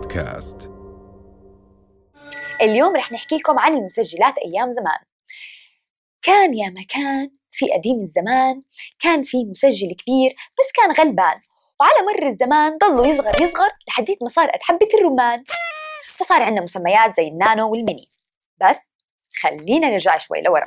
بودكاست. 0.00 0.70
اليوم 2.60 2.96
رح 2.96 3.12
نحكي 3.12 3.36
لكم 3.36 3.58
عن 3.58 3.76
المسجلات 3.76 4.34
أيام 4.38 4.72
زمان. 4.72 4.98
كان 6.22 6.54
يا 6.54 6.70
مكان 6.70 7.30
في 7.50 7.72
قديم 7.72 8.00
الزمان 8.00 8.62
كان 9.00 9.22
في 9.22 9.44
مسجل 9.44 9.94
كبير 9.94 10.30
بس 10.30 10.72
كان 10.74 10.92
غلبان 10.92 11.40
وعلى 11.80 12.06
مر 12.06 12.28
الزمان 12.28 12.78
ضلوا 12.78 13.06
يصغر 13.06 13.42
يصغر 13.42 13.68
لحديت 13.88 14.22
ما 14.22 14.28
صار 14.28 14.50
قد 14.50 14.62
حبة 14.62 14.88
الرمان. 14.94 15.44
فصار 16.14 16.42
عندنا 16.42 16.62
مسميات 16.62 17.16
زي 17.16 17.28
النانو 17.28 17.70
والميني 17.70 18.08
بس 18.60 18.76
خلينا 19.40 19.90
نرجع 19.90 20.18
شوي 20.18 20.42
لورا. 20.42 20.66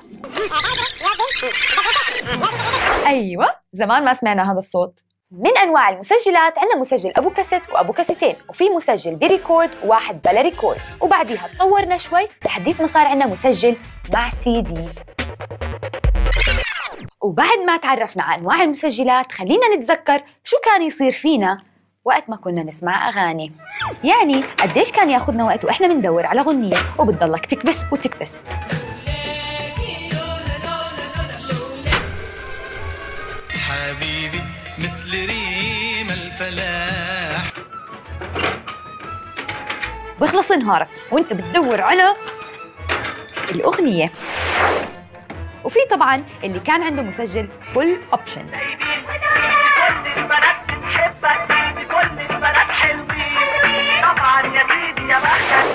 أيوه 3.07 3.55
زمان 3.73 4.05
ما 4.05 4.13
سمعنا 4.13 4.51
هذا 4.51 4.59
الصوت 4.59 4.99
من 5.37 5.57
أنواع 5.57 5.89
المسجلات 5.89 6.59
عندنا 6.59 6.75
مسجل 6.79 7.11
أبو 7.17 7.29
كاسيت 7.29 7.61
وأبو 7.71 7.93
كاسيتين 7.93 8.35
وفي 8.49 8.69
مسجل 8.69 9.15
ب 9.15 9.23
record 9.23 9.69
وواحد 9.83 10.21
بلا 10.21 10.41
record 10.41 10.79
وبعديها 11.01 11.47
تطورنا 11.47 11.97
شوي 11.97 12.27
لحديت 12.45 12.81
ما 12.81 12.87
صار 12.87 13.07
عندنا 13.07 13.25
مسجل 13.25 13.75
مع 14.13 14.29
سي 14.29 14.61
دي. 14.61 14.85
وبعد 17.21 17.57
ما 17.67 17.77
تعرفنا 17.77 18.23
على 18.23 18.41
أنواع 18.41 18.63
المسجلات 18.63 19.31
خلينا 19.31 19.75
نتذكر 19.75 20.23
شو 20.43 20.57
كان 20.65 20.81
يصير 20.81 21.11
فينا 21.11 21.57
وقت 22.05 22.29
ما 22.29 22.35
كنا 22.35 22.63
نسمع 22.63 23.09
أغاني. 23.09 23.51
يعني 24.03 24.41
قديش 24.41 24.91
كان 24.91 25.09
ياخذنا 25.09 25.43
وقت 25.43 25.65
وإحنا 25.65 25.87
بندور 25.87 26.25
على 26.25 26.41
غنية 26.41 26.77
وبتضلك 26.99 27.45
تكبس 27.45 27.79
وتكبس. 27.91 28.31
حبيبي 33.49 34.62
مثل 34.77 35.11
ريم 35.27 36.09
الفلاح. 36.11 37.43
بيخلص 40.21 40.51
نهارك 40.51 40.89
وانت 41.11 41.33
بتدور 41.33 41.81
على 41.81 42.13
الأغنية. 43.51 44.09
وفي 45.63 45.79
طبعا 45.89 46.23
اللي 46.43 46.59
كان 46.59 46.83
عنده 46.83 47.01
مسجل 47.01 47.47
full 47.73 47.97
option 48.13 48.45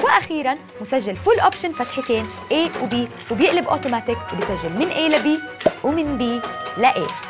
وأخيرا 0.03 0.55
مسجل 0.81 1.17
full 1.17 1.41
option 1.41 1.73
فتحتين 1.73 2.27
A 2.51 2.83
و 2.83 2.89
B 2.89 2.95
وبيقلب 3.31 3.69
اوتوماتيك 3.69 4.19
وبيسجل 4.33 4.71
من 4.71 4.91
A 4.91 5.15
ل 5.15 5.23
B 5.23 5.41
ومن 5.85 6.19
B 6.19 6.23
ل 6.81 6.87
A. 6.87 7.28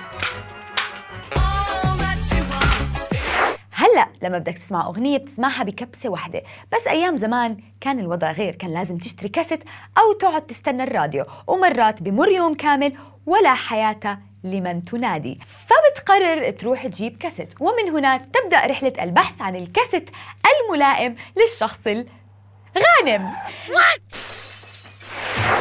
هلا 3.99 4.09
لما 4.23 4.39
بدك 4.39 4.59
تسمع 4.59 4.87
أغنية 4.87 5.19
بتسمعها 5.19 5.63
بكبسة 5.63 6.09
واحدة. 6.09 6.43
بس 6.73 6.87
أيام 6.87 7.17
زمان 7.17 7.57
كان 7.81 7.99
الوضع 7.99 8.33
غير 8.33 8.55
كان 8.55 8.73
لازم 8.73 8.99
تشتري 8.99 9.29
كاسيت 9.29 9.65
أو 9.99 10.13
تقعد 10.13 10.47
تستنى 10.47 10.83
الراديو 10.83 11.25
ومرات 11.47 12.03
بمر 12.03 12.29
يوم 12.29 12.55
كامل 12.55 12.93
ولا 13.27 13.55
حياه 13.55 14.19
لمن 14.45 14.83
تنادي. 14.83 15.41
فبتقرر 15.47 16.51
تروح 16.51 16.87
تجيب 16.87 17.17
كاسيت 17.17 17.55
ومن 17.61 17.97
هنا 17.97 18.17
تبدأ 18.17 18.67
رحلة 18.67 18.93
البحث 19.03 19.43
عن 19.43 19.57
الكاسيت 19.57 20.11
الملائم 20.47 21.17
للشخص 21.37 21.87
الغانم. 21.87 23.31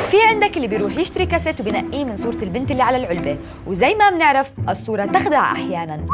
في 0.07 0.17
عندك 0.27 0.57
اللي 0.57 0.67
بيروح 0.67 0.97
يشتري 0.97 1.25
كاسيت 1.25 1.61
وبنقيه 1.61 2.05
من 2.05 2.17
صورة 2.17 2.43
البنت 2.43 2.71
اللي 2.71 2.83
على 2.83 2.97
العلبة. 2.97 3.37
وزي 3.67 3.95
ما 3.95 4.09
بنعرف 4.09 4.51
الصورة 4.69 5.05
تخدع 5.05 5.51
أحيانا. 5.51 6.07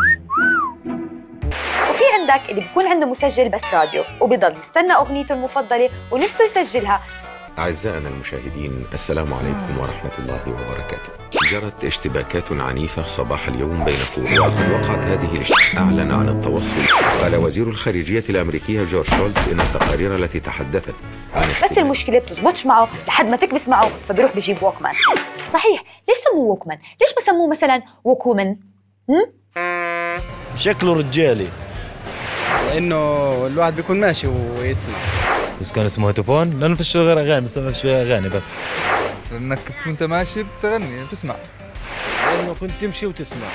وفي 2.04 2.14
عندك 2.22 2.50
اللي 2.50 2.62
بيكون 2.62 2.88
عنده 2.88 3.06
مسجل 3.06 3.50
بس 3.50 3.74
راديو 3.74 4.04
وبيضل 4.22 4.52
يستنى 4.52 4.94
أغنيته 4.94 5.34
المفضلة 5.34 5.90
ونفسه 6.12 6.46
يسجلها. 6.46 7.02
أعزائنا 7.58 8.10
المشاهدين 8.10 8.86
السلام 8.94 9.34
عليكم 9.34 9.78
ورحمة 9.80 10.12
الله 10.20 10.42
وبركاته. 10.48 11.10
جرت 11.52 11.84
اشتباكات 11.84 12.52
عنيفة 12.52 13.04
صباح 13.04 13.48
اليوم 13.48 13.84
بين 13.84 13.98
كوريا 14.16 14.40
وقد 14.40 14.72
وقعت 14.72 15.04
هذه 15.04 15.36
الاشتباكات. 15.36 15.78
أعلن 15.78 16.12
عن 16.12 16.30
التواصل. 16.30 16.86
قال 17.22 17.36
وزير 17.36 17.68
الخارجية 17.68 18.24
الأمريكية 18.30 18.84
جورج 18.84 19.06
شولتز 19.06 19.50
إن 19.50 19.60
التقارير 19.60 20.16
التي 20.16 20.40
تحدثت 20.40 20.96
عن 21.36 21.70
بس 21.70 21.78
المشكلة 21.78 22.20
بتزبطش 22.20 22.66
معه 22.66 22.88
لحد 23.08 23.30
ما 23.30 23.38
تكبس 23.38 23.68
معه 23.68 23.90
فبيروح 24.08 24.36
بيجيب 24.36 24.64
ووكمان 24.64 24.96
صحيح 25.54 25.84
ليش 26.08 26.18
سموه 26.18 26.46
ووكمان؟ 26.46 26.78
ليش 27.02 27.10
ما 27.18 27.26
سموه 27.26 27.50
مثلا 27.50 27.82
ووكومن؟ 28.04 28.56
هم؟ 29.10 29.34
شكله 30.56 30.94
رجالي. 30.94 31.48
لأنه 32.68 32.98
الواحد 33.48 33.76
بيكون 33.76 34.00
ماشي 34.00 34.28
ويسمع. 34.28 34.98
بس 35.62 35.72
كان 35.72 35.86
اسمه 35.86 36.10
هيتوفون 36.10 36.60
لأنه 36.60 36.76
فيش 36.76 36.98
غير 36.98 37.20
أغاني 37.20 37.46
بس 37.46 37.60
فيش 37.60 37.86
أغاني 37.86 38.30
بس. 38.30 38.60
لأنك 39.32 39.60
كنت 39.86 40.04
ماشي 40.04 40.44
بتغني 40.44 41.04
بتسمع. 41.04 41.36
لأنه 42.26 42.56
كنت 42.60 42.72
تمشي 42.82 43.06
وتسمع. 43.06 43.48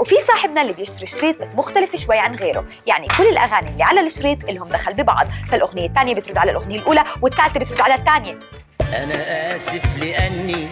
وفي 0.00 0.14
صاحبنا 0.26 0.62
اللي 0.62 0.72
بيشتري 0.72 1.06
شريط 1.06 1.40
بس 1.40 1.48
مختلف 1.54 1.96
شوي 1.96 2.18
عن 2.18 2.34
غيره. 2.34 2.64
يعني 2.86 3.06
كل 3.18 3.24
الأغاني 3.24 3.68
اللي 3.70 3.84
على 3.84 4.00
الشريط 4.00 4.44
إلهم 4.48 4.68
دخل 4.68 4.94
ببعض. 4.94 5.26
فالأغنية 5.50 5.86
الثانية 5.86 6.14
بترد 6.14 6.38
على 6.38 6.50
الأغنية 6.50 6.78
الأولى 6.78 7.04
والثالثة 7.22 7.60
بترد 7.60 7.80
على 7.80 7.94
الثانية. 7.94 8.38
أنا 8.80 9.54
آسف 9.56 9.98
لأني 9.98 10.68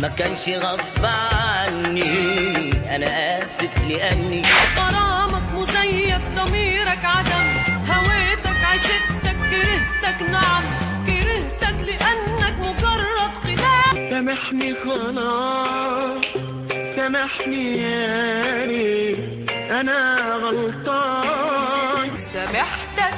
ما 0.00 0.08
كانش 0.08 0.48
غصب 0.48 1.04
عني. 1.04 2.72
أنا 2.96 3.44
آسف 3.46 3.78
لأني 3.88 4.42
غرامك 4.78 5.12
مزيف 5.12 5.21
ضميرك 6.36 7.04
عدم 7.04 7.46
هويتك 7.92 8.60
عشقتك 8.72 9.36
كرهتك 9.50 10.18
نعم 10.30 10.62
كرهتك 11.06 11.76
لأنك 11.86 12.54
مجرد 12.58 13.32
خلاف 13.44 13.94
سامحني 14.10 14.74
خلاص 14.84 16.24
سامحني 16.96 17.64
يا 17.82 18.64
ريت 18.66 19.50
أنا 19.70 19.98
غلطان. 20.42 22.16
سامحتك 22.16 23.14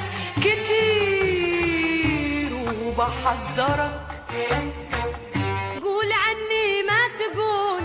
كتير 1.05 2.51
وبحذرك. 2.83 4.01
قول 5.83 6.09
عني 6.25 6.67
ما 6.89 7.01
تقول 7.19 7.81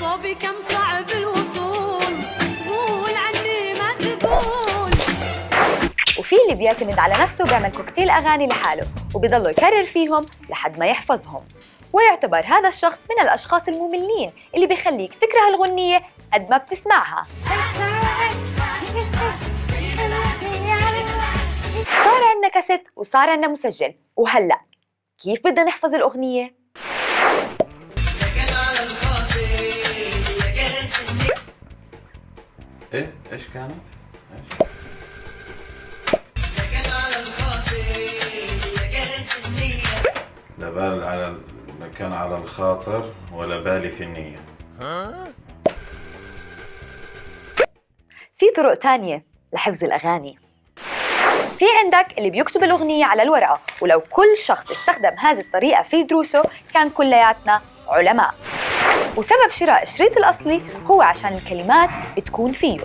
صابي 0.00 0.34
كم 0.34 0.54
اللي 6.48 6.58
بيعتمد 6.58 6.98
على 6.98 7.14
نفسه 7.22 7.44
وبيعمل 7.44 7.72
كوكتيل 7.72 8.10
أغاني 8.10 8.46
لحاله 8.46 8.86
وبيضله 9.14 9.50
يكرر 9.50 9.84
فيهم 9.84 10.26
لحد 10.50 10.78
ما 10.78 10.86
يحفظهم 10.86 11.44
ويعتبر 11.92 12.44
هذا 12.46 12.68
الشخص 12.68 12.98
من 13.10 13.22
الأشخاص 13.22 13.68
المملين 13.68 14.32
اللي 14.54 14.66
بيخليك 14.66 15.14
تكره 15.14 15.48
الغنية 15.48 16.02
قد 16.32 16.50
ما 16.50 16.56
بتسمعها 16.56 17.26
صار 22.04 22.24
عندنا 22.24 22.48
كاسيت 22.54 22.88
وصار 22.96 23.30
عندنا 23.30 23.48
مسجل 23.48 23.94
وهلأ 24.16 24.60
كيف 25.18 25.40
بدنا 25.44 25.64
نحفظ 25.64 25.94
الأغنية؟ 25.94 26.54
إيه 32.94 33.12
إيش 33.32 33.48
كانت؟ 33.48 33.97
بال 40.78 41.04
على 41.04 41.26
ال- 41.26 41.94
كان 41.98 42.12
على 42.12 42.34
الخاطر 42.34 43.02
ولا 43.34 43.60
بالي 43.60 43.88
في 43.88 44.04
النية. 44.04 44.36
في 48.36 48.46
طرق 48.56 48.74
تانية 48.74 49.24
لحفظ 49.52 49.84
الأغاني. 49.84 50.38
في 51.58 51.64
عندك 51.84 52.18
اللي 52.18 52.30
بيكتب 52.30 52.64
الأغنية 52.64 53.04
على 53.04 53.22
الورقة 53.22 53.60
ولو 53.82 54.00
كل 54.00 54.36
شخص 54.44 54.70
استخدم 54.70 55.10
هذه 55.18 55.40
الطريقة 55.40 55.82
في 55.82 56.02
دروسه 56.02 56.42
كان 56.74 56.90
كلياتنا 56.90 57.62
علماء. 57.88 58.34
وسبب 59.16 59.50
شراء 59.50 59.82
الشريط 59.82 60.16
الأصلي 60.16 60.62
هو 60.86 61.02
عشان 61.02 61.32
الكلمات 61.34 61.90
بتكون 62.16 62.52
فيه. 62.52 62.78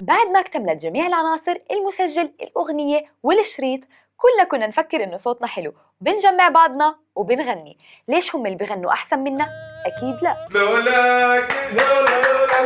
بعد 0.00 0.26
ما 0.32 0.40
اكتملت 0.40 0.82
جميع 0.82 1.06
العناصر 1.06 1.54
المسجل 1.70 2.32
الأغنية 2.42 3.04
والشريط 3.22 3.80
كلنا 4.16 4.44
كنا 4.50 4.66
نفكر 4.66 5.04
إنه 5.04 5.16
صوتنا 5.16 5.46
حلو. 5.46 5.72
بنجمع 6.02 6.48
بعضنا 6.48 6.96
وبنغني. 7.16 7.78
ليش 8.08 8.34
هم 8.34 8.46
اللي 8.46 8.56
بيغنوا 8.56 8.92
أحسن 8.92 9.18
منا؟ 9.18 9.48
أكيد 9.86 10.22
لا. 10.22 10.46
لولاك 10.50 11.52
لولا 11.72 12.22
لولا 12.22 12.62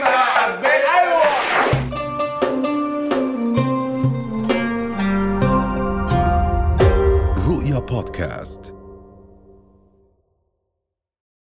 ما 0.00 0.16
حبيت 0.16 0.88
رؤيا 7.48 7.78
بودكاست. 7.78 8.77